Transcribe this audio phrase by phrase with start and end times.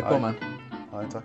[0.00, 0.36] Velkommen.
[0.94, 1.24] Hei, takk.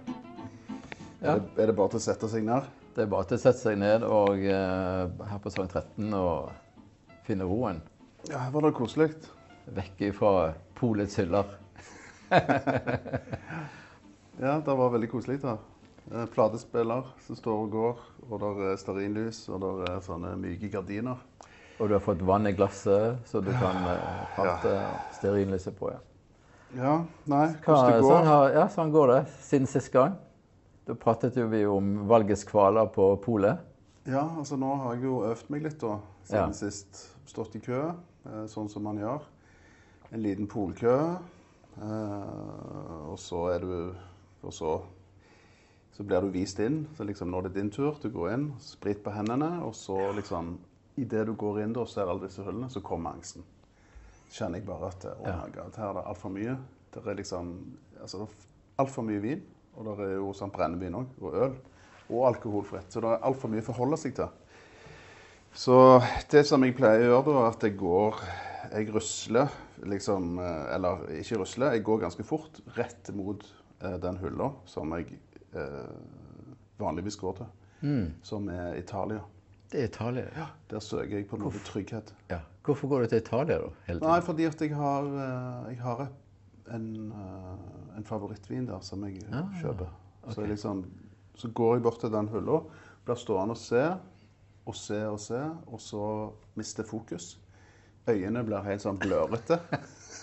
[1.21, 1.29] Ja.
[1.29, 2.65] Er, det, er det bare til å sette seg ned?
[2.91, 6.49] Det er bare til å sette seg ned og uh, her på Sang 13 og
[7.23, 7.77] finne roen.
[8.27, 9.13] Ja, her var det koselig.
[9.77, 10.31] Vekk fra
[10.75, 11.55] polets hyller.
[14.35, 15.61] Ja, det var veldig koselig her.
[16.11, 20.67] Eh, Platespiller som står og går, og der er stearinlys, og der er sånne myke
[20.73, 21.21] gardiner.
[21.79, 24.57] Og du har fått vann i glasset, så du kan eh, ja.
[25.15, 25.93] stearinlyset på.
[25.95, 26.03] Ja.
[26.75, 28.25] Ja, nei, hvordan det sånn, går?
[28.27, 30.17] har, ja, sånn går det siden sist gang.
[30.85, 33.61] Da pratet jo vi om valgets kvaler på polet.
[34.05, 36.59] Ja, altså nå har jeg jo øvd meg litt da, siden Ja.
[36.59, 37.05] sist.
[37.25, 37.93] Stått i kø,
[38.25, 39.21] eh, sånn som man gjør.
[40.11, 41.17] En liten polkø.
[41.81, 43.95] eh, Og så er du
[44.43, 44.81] Og så
[45.95, 46.87] så blir du vist inn.
[46.97, 47.95] Så liksom, nå er det din tur.
[48.01, 50.57] Du går inn, sprit på hendene, og så liksom
[50.97, 53.43] Idet du går inn og ser alle disse hullene, så kommer angsten.
[54.31, 56.55] Kjenner jeg bare at oh my God, her er det altfor mye.
[56.93, 57.51] Det er liksom
[58.01, 58.25] altså,
[58.79, 59.43] altfor mye vin.
[59.75, 61.55] Og det er jo sånn brennevin òg, og øl.
[62.09, 62.91] Og alkoholfritt.
[62.93, 64.29] Så det er altfor mye å forholde seg til.
[65.55, 65.75] Så
[66.31, 68.17] det som jeg pleier å gjøre, da, er at jeg går
[68.75, 69.51] Jeg rusler,
[69.87, 73.43] liksom eh, Eller ikke rusler, jeg går ganske fort rett mot
[73.81, 75.15] eh, den hylla som jeg
[75.53, 75.93] eh,
[76.81, 77.53] vanligvis går til,
[77.85, 78.13] Mm.
[78.23, 79.19] som er Italia.
[79.71, 80.23] Det er Italia.
[80.35, 80.45] Ja.
[80.71, 82.13] Der søker jeg på noe trygghet.
[82.31, 82.39] ja.
[82.65, 83.69] Hvorfor går du til Italia da?
[84.01, 86.07] Nei, fordi at jeg har, eh, jeg har
[86.73, 89.89] en, eh, en favorittvin der som jeg Ah, kjøper.
[90.31, 90.85] Så, jeg liksom,
[91.37, 92.61] så går jeg bort til den hylla,
[93.05, 93.83] blir stående og se
[94.65, 96.05] og se og se, og så
[96.57, 97.35] mister fokus.
[98.09, 99.59] Øynene blir helt sånn blørete.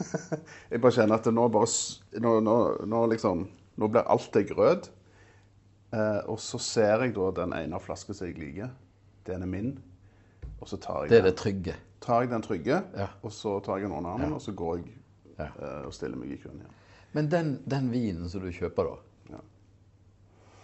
[0.70, 1.66] jeg bare kjenner at nå bare
[2.22, 2.56] Nå, nå,
[2.86, 3.46] nå liksom
[3.78, 4.90] Nå blir alt til grøt.
[5.92, 8.70] Eh, og så ser jeg da den ene flaska som jeg liker.
[9.26, 9.72] Den er min.
[10.60, 11.74] Og så tar jeg Det er den det trygge.
[12.02, 13.08] Tar jeg den trygge, Ja.
[13.22, 14.92] og så tar jeg den under armen, og så går jeg
[15.38, 16.78] eh, og stiller meg i køen igjen.
[17.12, 18.96] Men den, den vinen som du kjøper da,
[19.36, 19.40] Ja.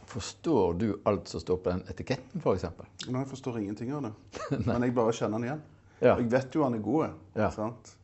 [0.09, 2.65] forstår du alt som står på den etiketten f.eks.?
[3.09, 4.13] Nei, jeg forstår ingenting av det.
[4.67, 5.63] Men jeg bare kjenner den igjen.
[6.01, 6.15] Ja.
[6.17, 7.15] Jeg vet jo han er god.
[7.37, 7.51] Ja.
[7.51, 7.95] Sant?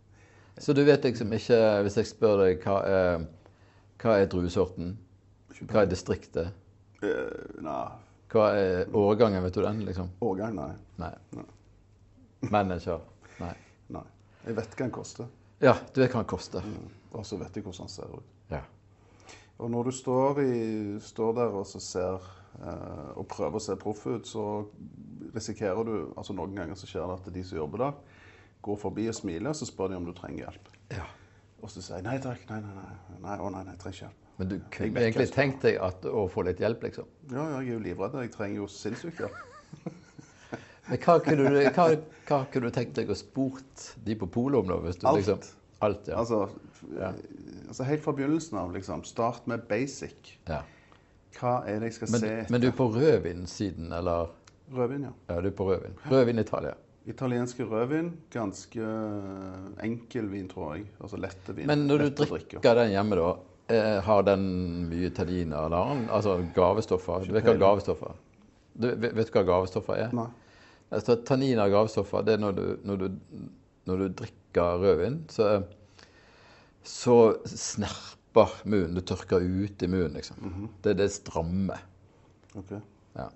[0.58, 3.24] Så du vet liksom ikke, hvis jeg spør deg hva er,
[4.02, 4.92] hva er druesorten,
[5.70, 6.52] hva er distriktet,
[7.02, 7.88] uh, nei.
[8.30, 10.10] hva er årgangen, vet du den liksom?
[10.22, 10.70] Årgang, nei.
[11.02, 11.10] Nei.
[11.34, 11.46] Nei.
[12.52, 13.00] Manager?
[14.44, 15.28] Jeg vet hva den koster,
[15.62, 16.64] Ja, du vet hva den koster.
[17.12, 18.32] og så vet jeg hvordan den ser ut.
[18.50, 18.60] Ja.
[19.58, 22.26] Og når du står, i, står der og så ser
[22.58, 24.64] eh, og prøver å se proff ut, så
[25.34, 27.94] risikerer du altså Noen ganger så skjer det at de som jobber der,
[28.64, 30.68] går forbi og smiler, og så spør de om du trenger hjelp.
[30.96, 31.06] ja.
[31.64, 33.96] Og så sier jeg nei takk, nei, nei, nei, nei, å nei, nei, jeg trenger
[33.96, 34.24] ikke hjelp.
[34.36, 37.06] Men du kunne egentlig tenkt deg at, å få litt hjelp, liksom.
[37.30, 38.16] Ja, ja, jeg er jo livredd.
[38.20, 39.38] Jeg trenger jo sinnssykt hjelp.
[40.88, 41.86] Men hva kunne du, hva,
[42.28, 44.76] hva kunne du tenkt deg å spurt de på polet om, da?
[44.84, 45.22] Hvis du Alt.
[45.22, 45.40] liksom
[45.84, 46.18] Alt, ja.
[46.20, 46.48] Altså,
[46.98, 47.10] Ja.
[47.68, 49.04] altså helt fra begynnelsen av, liksom.
[49.04, 50.38] Start med basic.
[50.48, 50.62] ja.
[51.34, 52.50] Hva er det jeg skal Men, se etter?
[52.52, 54.28] men du er på rødvinsiden, eller?
[54.72, 55.10] Rødvin, ja.
[55.28, 55.96] Ja, du er på rødvin.
[56.10, 56.74] Rødvin Italia.
[57.06, 58.12] Italienske rødvin.
[58.30, 58.84] Ganske
[59.82, 60.86] enkel vin, tror jeg.
[61.00, 61.66] Altså lette vin.
[61.66, 62.60] Men når du drikker, drikke.
[62.60, 63.32] drikker den hjemme, da,
[63.74, 64.46] eh, har den
[64.90, 65.66] mye tanniner?
[65.66, 66.08] Eller annen?
[66.08, 67.26] altså gavestoffer?
[67.26, 68.14] Du vet hva gavestoffer
[68.74, 70.14] du, vet, vet du hva gavestoffer er?
[70.16, 70.26] Nei.
[70.92, 73.06] Altså, tannin og gravstoffer, det er når du, når du,
[73.88, 75.62] når du drikker rødvin, så,
[76.84, 77.16] så
[77.48, 78.94] snerper munnen.
[78.98, 80.36] Du tørker ut i munnen, liksom.
[80.42, 80.68] Mhm.
[80.84, 81.78] Det er det stramme.
[82.54, 82.74] Ok.
[83.16, 83.28] Ja.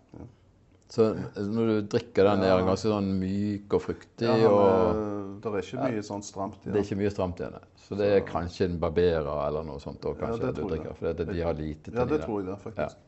[0.88, 4.25] Så når du drikker den, er den ganske sånn myk og fruktig.
[4.25, 6.87] Ja, og det er ikke mye sånn stramt i Det er den.
[6.87, 7.58] ikke mye stramt igjen.
[7.88, 10.94] Så det er kanskje en Barbera eller noe sånt også, Ja, kanskje du drikker.
[10.97, 13.04] For det, de har lite Ja, det tror jeg det, faktisk.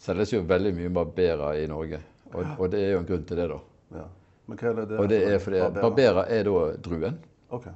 [0.00, 1.98] Selges jo veldig mye Barbera i Norge,
[2.34, 3.58] og, og det er jo en grunn til det, da.
[3.98, 4.04] Ja.
[4.46, 7.18] Men hva er det det Og det er fordi Barbera er da druen.
[7.50, 7.66] Ok.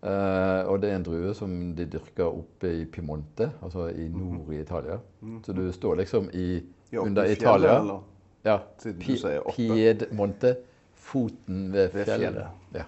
[0.00, 4.52] Eh, og det er en drue som de dyrker oppe i Piemonte, altså i nord
[4.54, 4.96] i Italia.
[5.44, 6.62] Så du står liksom i,
[6.92, 7.74] Ja, under fjellet, Italia.
[7.80, 8.00] eller?
[8.44, 9.18] Ja, Pi-.
[9.56, 10.56] Piedmonte.
[10.94, 12.18] Foten ved Ved fjellet.
[12.18, 12.46] fjellet.
[12.74, 12.84] Ja,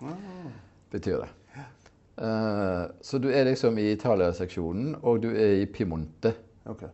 [0.00, 0.52] Mm.
[0.90, 1.28] betyr det.
[2.18, 6.88] Uh, så du er liksom i Italia-seksjonen, og du er i Piemonte-seksjonen okay.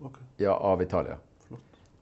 [0.00, 0.06] ja.
[0.06, 0.22] okay.
[0.38, 1.16] ja, av Italia.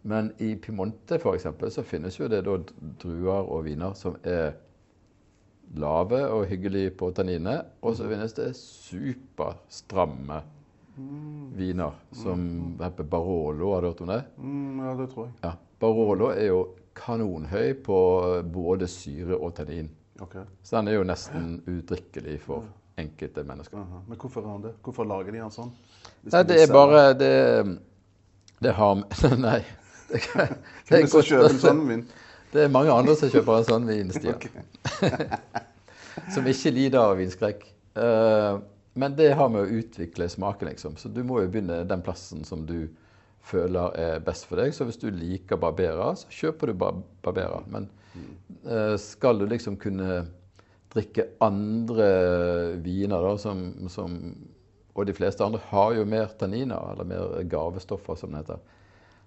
[0.07, 2.59] Men i Piemonte for eksempel, så finnes jo det da
[3.01, 4.53] druer og viner som er
[5.81, 10.43] lave og hyggelige på tannine, og så finnes det superstramme
[11.57, 12.45] viner som
[12.81, 13.73] heter Barolo.
[13.75, 14.23] Har du hørt om det?
[14.37, 15.35] Mm, ja, det tror jeg.
[15.43, 15.53] Ja.
[15.81, 16.61] Barolo er jo
[16.95, 17.99] kanonhøy på
[18.53, 19.89] både syre og tannin.
[20.23, 20.45] Okay.
[20.63, 22.69] Så den er jo nesten udrikkelig for
[23.01, 23.81] enkelte mennesker.
[23.81, 24.03] Aha.
[24.07, 24.75] Men hvorfor er han det?
[24.85, 25.73] Hvorfor lager de han sånn?
[26.31, 27.33] Nei, det er bare Det,
[28.63, 29.03] det har
[29.49, 29.63] Nei.
[30.11, 30.55] Det, kan-
[30.89, 32.13] det, er det som godt-
[32.55, 34.37] det er mange andre som kjøper en sånn vin, Stian.
[34.37, 35.27] Okay.
[36.35, 37.65] Som ikke lider av vinskrekk.
[37.99, 38.59] Eh,
[38.95, 40.95] Men det har med å utvikle smaken, liksom.
[40.97, 42.85] Så du må jo begynne den plassen som du
[43.43, 44.71] føler er best for deg.
[44.77, 47.59] Så hvis du liker Barbera, så kjøper du bar Barbera.
[47.67, 47.89] Men
[48.63, 50.21] eh, skal du liksom kunne
[50.95, 52.07] drikke andre
[52.85, 54.15] viner, da, som, som
[54.95, 58.63] Og de fleste andre har jo mer tanniner, eller mer gavestoffer, som det heter.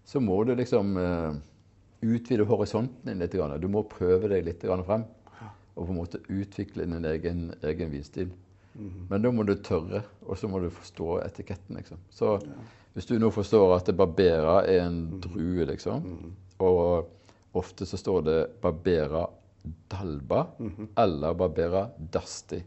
[0.07, 1.38] Så må du liksom eh,
[2.07, 3.36] utvide horisonten din litt.
[3.36, 3.57] Grann.
[3.62, 5.06] Du må prøve deg litt grann frem.
[5.77, 8.31] Og på en måte utvikle din egen, egen vinstil.
[9.09, 12.01] Men da må du tørre, og så må du forstå etiketten, liksom.
[12.13, 12.36] Så
[12.94, 16.06] hvis du nå forstår at Barbera er en drue, liksom,
[16.62, 19.24] og ofte så står det Barbera
[19.89, 20.44] dalba
[20.98, 22.62] eller Barbera dasti.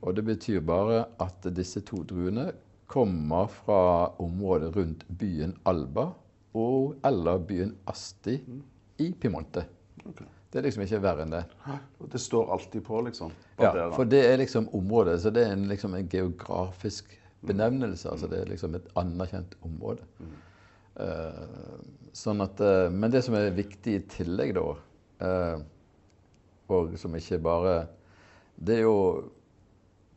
[0.00, 2.50] Og det betyr bare at disse to druene
[2.88, 6.08] kommer fra området rundt byen Alba
[6.56, 8.38] og eller byen Asti
[8.98, 9.64] i Piemonte.
[10.08, 10.26] Okay.
[10.48, 11.42] Det er liksom ikke verre enn det.
[12.00, 13.32] Og det står alltid på, liksom.
[13.60, 17.12] Ja, for det er liksom området, så det er en, liksom en geografisk
[17.44, 18.08] benevnelse.
[18.08, 20.06] altså Det er liksom et anerkjent område.
[20.98, 21.82] Uh,
[22.16, 24.64] sånn at, uh, men det som er viktig i tillegg, da,
[25.22, 25.60] uh,
[26.68, 27.76] og som ikke bare
[28.58, 28.96] Det er jo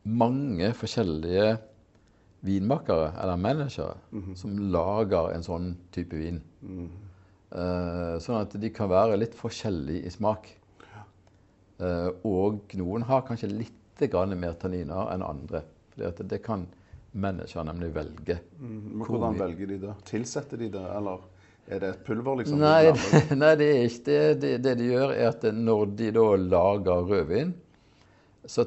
[0.02, 1.52] mange forskjellige
[2.42, 3.96] vinmakere, eller managere,
[4.38, 6.40] som lager en sånn type vin.
[7.52, 10.50] Eh, sånn at de kan være litt forskjellige i smak.
[11.82, 13.78] Uh, og noen har kanskje litt
[14.38, 15.62] mer tanniner enn andre.
[15.96, 16.66] For det kan
[17.12, 18.38] manageren nemlig velge.
[18.58, 19.94] Mm, Men hvordan velger de det?
[20.08, 21.24] Tilsetter de det, eller
[21.68, 22.58] er det et pulver, liksom?
[22.62, 24.40] Nei, de nei, det er ikke det.
[24.42, 24.52] det.
[24.64, 27.52] Det de gjør, er at når de da lager rødvin,
[28.46, 28.66] så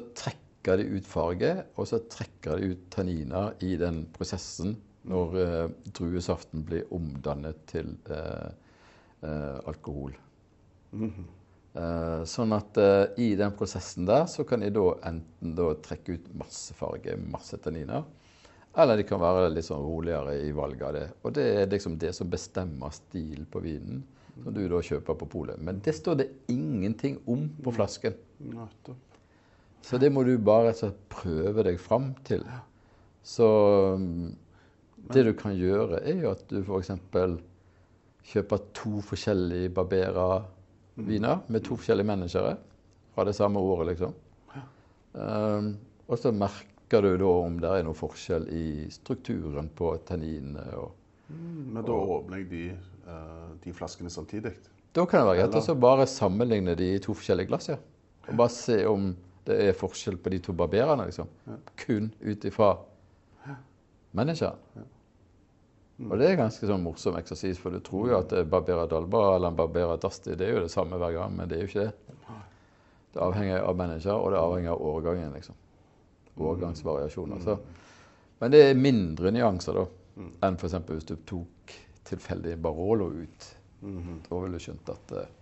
[0.66, 4.74] trekker de ut farge, og så trekker de ut tanniner i den prosessen
[5.06, 8.48] når eh, druesaften blir omdannet til eh,
[9.22, 10.16] eh, alkohol.
[11.76, 16.18] Eh, sånn at eh, i den prosessen der så kan de da enten da trekke
[16.18, 18.02] ut masse farge, masse tanniner,
[18.74, 21.06] eller de kan være litt sånn roligere i valget av det.
[21.22, 24.02] Og det er liksom det som bestemmer stil på vinen
[24.42, 25.62] som du da kjøper på polet.
[25.62, 28.18] Men det står det ingenting om på flasken.
[28.50, 29.05] Nettopp.
[29.86, 32.42] Så det må du bare rett og slett prøve deg fram til.
[33.26, 33.46] Så
[34.00, 34.32] mm,
[35.14, 36.90] det du kan gjøre, er jo at du f.eks.
[38.26, 42.56] kjøper to forskjellige Barbera-viner med to forskjellige managere
[43.14, 44.14] fra det samme året, liksom.
[45.16, 45.76] Um,
[46.10, 50.66] og så merker du da om det er noe forskjell i strukturen på tanninene.
[51.30, 52.64] Mm, Men da åpner jeg de,
[53.06, 54.52] eh, de flaskene samtidig.
[54.94, 57.70] Da kan det være greit å så bare sammenligne de i to forskjellige glass.
[57.70, 57.78] Ja.
[58.26, 59.14] Og bare se om
[59.46, 61.06] det er forskjell på de to barberene.
[61.08, 61.28] Liksom.
[61.78, 62.74] Kun ut ifra
[64.16, 64.86] manageren.
[66.04, 69.22] Og det er ganske sånn morsom eksersis, for du tror jo at er Barbera Dalba
[69.36, 71.86] eller Barbera Dasti det er jo det samme hver gang, men det er jo ikke
[71.86, 72.16] det.
[73.14, 75.32] Det avhenger av mennesker, og det avhenger av årgangen.
[75.32, 75.54] liksom.
[76.36, 77.40] Årgangsvariasjoner.
[77.40, 77.56] Så.
[78.42, 79.86] Men det er mindre nyanser da,
[80.44, 80.76] enn f.eks.
[80.90, 81.72] hvis du tok
[82.10, 83.48] tilfeldig Barolo ut.
[84.28, 85.32] Da ville du skjønt at eh,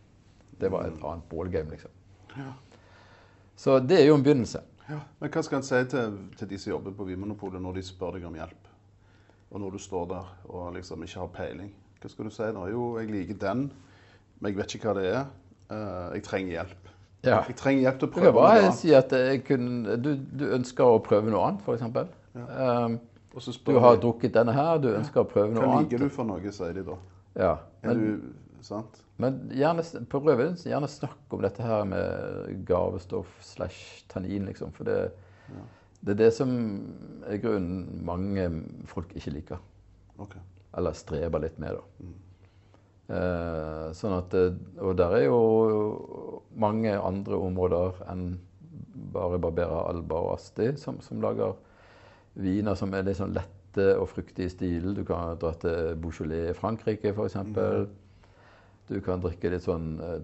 [0.61, 1.91] det var et annet ballgame, liksom.
[3.55, 3.61] Ja.
[3.65, 4.61] Så det er jo en begynnelse.
[4.89, 4.99] Ja.
[5.21, 8.19] Men hva skal en si til, til de som jobber på Vinmonopolet når de spør
[8.19, 8.71] deg om hjelp?
[9.55, 11.71] Og når du står der og liksom ikke har peiling.
[12.03, 12.67] Hva skal du si da?
[12.69, 13.69] Jo, jeg liker den,
[14.41, 15.23] men jeg vet ikke hva det er.
[15.73, 16.91] Eh, jeg trenger hjelp.
[17.25, 17.39] Ja.
[17.49, 18.67] Jeg trenger hjelp til å prøve noe annet.
[18.67, 18.79] annet.
[18.83, 21.87] si at jeg kunne, du, du ønsker å prøve noe annet, f.eks.
[22.35, 22.99] Um,
[23.65, 25.71] du har jeg, drukket denne her, du ønsker å prøve noe annet.
[25.71, 25.95] hva annet.
[25.95, 26.99] liker du for noe, sier de da.
[27.35, 29.01] Ja, Er men, du, sant?
[29.23, 34.73] men gjerne, på rødvin gjerne snakk om dette her med gavestoff slash tannin, liksom.
[34.75, 34.99] For det,
[36.03, 36.51] det er det som
[37.29, 38.49] er grunnen mange
[38.91, 39.63] folk ikke liker.
[40.19, 40.43] Okay.
[40.75, 42.11] Eller streber litt med, da.
[43.15, 44.35] Eh, sånn at,
[44.81, 45.39] og der er jo
[46.57, 48.31] mange andre områder enn
[49.15, 51.53] bare Barbera Alba og Asti som, som lager
[52.41, 54.95] viner som er litt sånn lette og fruktige i stilen.
[54.97, 57.37] Du kan dra til Beaujolais i Frankrike f.eks.
[58.89, 60.19] Du kan drikke litt sånn eh,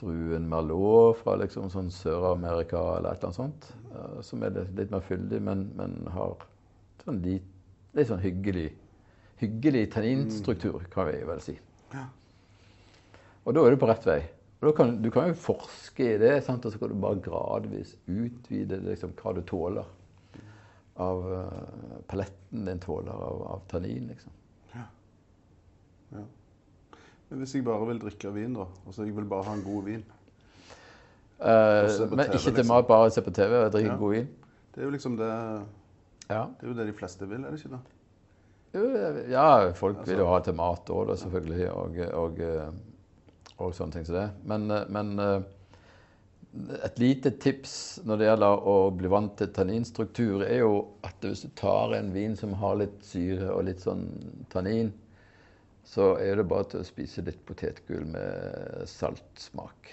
[0.00, 3.70] druen Merlot fra liksom sånn Sør-Amerika eller et eller annet sånt.
[3.92, 6.34] eh, som er litt, litt mer fyldig, men, men har
[7.04, 7.46] sånn litt,
[7.94, 8.72] litt sånn hyggelig
[9.38, 11.54] hyggelig tanninstruktur, kan vi vel si.
[11.92, 12.08] Ja.
[13.44, 14.20] Og da er du på rett vei.
[14.74, 16.66] Kan, du kan jo forske i det, sant?
[16.66, 19.86] og så kan du bare gradvis utvide liksom, hva du tåler
[20.98, 24.10] av uh, paletten din tåler av, av tannin.
[24.10, 24.34] Liksom.
[26.10, 26.26] Men
[27.30, 30.04] hvis jeg bare vil drikke vin, da, altså jeg vil bare ha en god vin
[31.38, 31.46] Uh,
[32.10, 32.86] men TV, ikke til liksom.
[32.88, 33.96] bare se på TV og drikke Ja.
[33.96, 34.24] god vin.
[34.74, 35.28] Det er jo liksom det,
[36.28, 36.40] Ja.
[36.50, 39.30] det, er jo det de fleste vil, er det ikke det?
[39.30, 41.70] Ja, folk vil Altså- jo ha til mat òg, selvfølgelig.
[41.70, 42.70] Og, og, eh,
[43.58, 44.30] og sånne ting som det.
[44.44, 45.18] Men, eh, men
[46.84, 51.42] et lite tips når det gjelder å bli vant til tanninstruktur, er jo at hvis
[51.42, 54.08] du tar en vin som har litt syre og litt sånn
[54.50, 54.92] tannin,
[55.88, 59.88] så er det bare til å spise litt potetgull med saltsmak.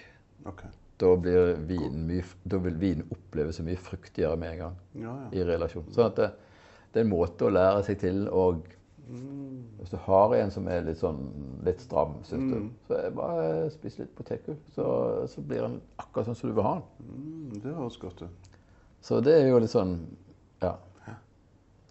[0.52, 0.72] Okay.
[1.00, 5.30] Da, mye, da vil vinen oppleves så mye fruktigere med en gang Ja, ja.
[5.36, 5.88] i relasjon.
[5.96, 6.30] Sånn at det,
[6.94, 8.64] det er en måte å lære seg til og
[9.06, 11.20] Hvis du har en som er litt sånn
[11.68, 14.58] litt stram, syns du, så er bare spis litt potetgull.
[14.74, 14.86] Så,
[15.30, 17.12] så blir den akkurat sånn som du vil ha den.
[17.12, 18.50] Mm, det høres godt ut.
[19.06, 20.00] Så det er jo litt sånn
[20.64, 20.74] Ja.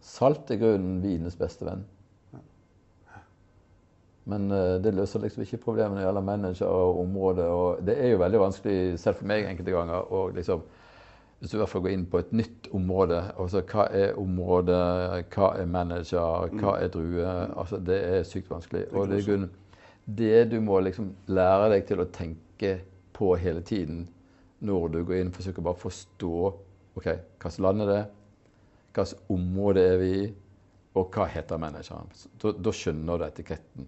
[0.04, 1.84] Salt er grunnen vinens beste venn.
[4.30, 7.50] Men eh, det løser liksom ikke problemene i alle gjelder manager og områder.
[7.52, 10.64] Og det er jo veldig vanskelig, selv for meg enkelte ganger, å liksom
[11.40, 14.76] Hvis du i hvert fall går inn på et nytt område altså Hva er område,
[15.34, 17.34] hva er manager, hva er drue?
[17.58, 18.86] altså Det er sykt vanskelig.
[18.94, 19.48] Og det er i
[20.04, 22.78] det du må liksom lære deg til å tenke
[23.16, 24.06] på hele tiden
[24.64, 26.32] når du går inn, forsøker bare å forstå
[26.96, 27.08] ok,
[27.40, 28.02] hvilket land er det,
[28.94, 30.26] Hvilket område er vi i,
[30.94, 32.10] og hva heter manageren.
[32.42, 33.86] Da, da skjønner du etiketten.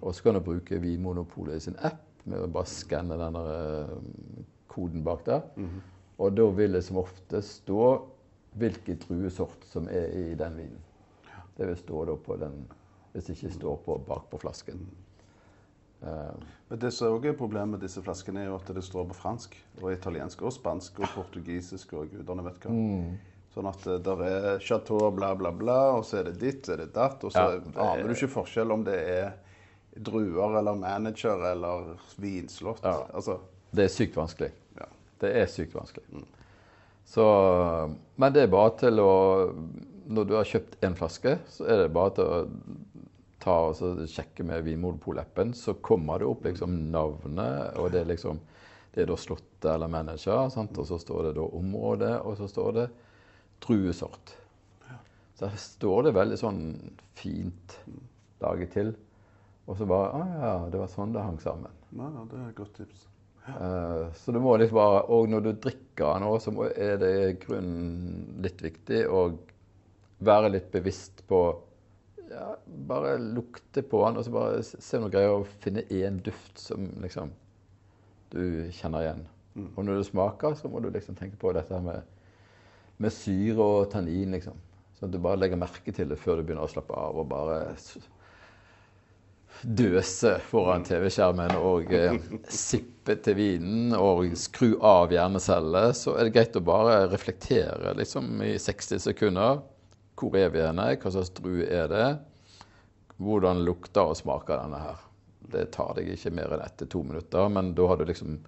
[0.00, 3.96] Og så kan du bruke Vinmonopolet sin app med å bare skanne den eh,
[4.70, 5.42] koden bak der.
[6.18, 7.88] Og da vil det som ofte stå
[8.56, 10.82] hvilken druesort som er i den vinen.
[11.56, 12.62] Det vil stå da på den,
[13.12, 14.86] hvis det ikke står på bak på flasken.
[16.02, 16.36] Uh,
[16.68, 19.16] Men det som også er problemet med disse flaskene, er jo at det står på
[19.16, 22.74] fransk og italiensk og spansk og portugisisk og gudene vet hva.
[23.56, 26.74] Sånn at det der er chateau, bla, bla, bla, og så er det ditt, så
[26.74, 29.30] er det datt, og så Ja, det- aner du ikke forskjell om det er
[29.96, 32.82] druer eller manager eller vinslott.
[32.84, 33.06] Ja.
[33.16, 33.38] Altså,
[33.72, 34.50] det er sykt vanskelig.
[34.76, 34.84] ja.
[35.18, 36.04] Det er sykt vanskelig.
[37.06, 37.24] Så,
[38.18, 39.54] men det er bare til å
[40.08, 42.48] Når du har kjøpt en flaske, så er det bare til å
[43.42, 45.50] ta og så sjekke med Vinmonopol-appen.
[45.52, 48.38] Så kommer det opp liksom navnet, og det er liksom
[48.94, 50.48] det er da slottet eller manager.
[50.48, 50.78] Sant?
[50.78, 52.86] Og så står det da området, og så står det
[53.64, 54.34] druesort.
[55.36, 56.60] Så her står det veldig sånn
[57.18, 57.74] fint
[58.40, 58.94] laget til.
[59.66, 61.72] Og så bare Å ja, det var sånn det hang sammen.
[61.96, 63.06] Ja, ja, det er et godt tips.
[63.48, 67.12] Eh, Så du må liksom bare Og når du drikker òg, så må- er det
[67.28, 69.38] i grunnen litt viktig å
[70.20, 71.56] være litt bevisst på
[72.30, 76.20] ja, Bare lukte på den, og så bare se om du greier å finne én
[76.22, 77.30] duft som liksom
[78.30, 79.26] du kjenner igjen.
[79.76, 82.02] Og når du smaker, så må du liksom tenke på dette her med,
[83.02, 84.58] med syre og tannin, liksom.
[84.96, 87.28] Sånn at du bare legger merke til det før du begynner å slappe av og
[87.28, 87.58] bare
[89.62, 92.16] døse foran TV-skjermen og eh,
[92.52, 98.42] sippe til vinen og skru av hjerneceller, så er det greit å bare reflektere liksom
[98.44, 99.62] i 60 sekunder.
[100.16, 100.90] Hvor er vi henne?
[101.00, 102.06] Hva slags drue er det?
[103.20, 105.02] Hvordan lukter og smaker denne her?
[105.52, 108.38] Det tar deg ikke mer enn ett til to minutter, men da har du liksom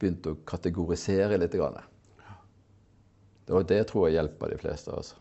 [0.00, 1.54] begynt å kategorisere litt.
[1.58, 1.78] Grann.
[3.52, 4.92] Og det tror jeg hjelper de fleste.
[4.96, 5.14] altså.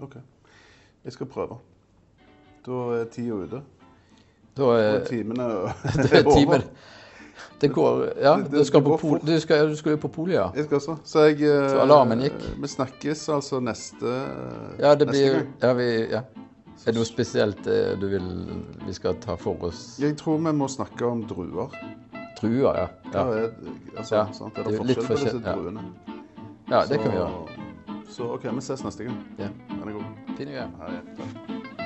[0.00, 0.16] OK.
[1.04, 1.58] Jeg skal prøve.
[2.66, 3.60] Da er tida ute.
[4.56, 5.44] Da Og er, timene
[5.96, 6.64] det er timen
[7.60, 10.34] Det går Ja, du skal, det på pol, du skal, du skal jo på polet,
[10.34, 10.48] ja.
[10.56, 10.96] Jeg skal også.
[11.04, 12.42] Så jeg eh, Så alarmen gikk?
[12.60, 14.14] Vi snakkes altså neste,
[14.80, 15.54] Ja, det neste blir gang.
[15.62, 16.22] ja, vi, ja.
[16.80, 18.28] Er det noe spesielt eh, du vil
[18.86, 19.98] vi skal ta for oss?
[20.00, 21.72] Jeg tror vi må snakke om druer.
[22.40, 22.86] Druer, ja.
[23.14, 23.50] Ja, er,
[23.96, 24.58] altså, Ja, sant?
[24.58, 25.84] er det er forskjell på disse druene?
[26.08, 26.09] ja.
[26.70, 27.30] Ja det kan vi gjøre.
[28.10, 29.20] Så OK, vi ses neste gang.
[29.38, 29.48] Ja.
[29.70, 30.36] Den er god.
[30.36, 30.68] Fin greier.
[30.80, 31.79] Ja, det.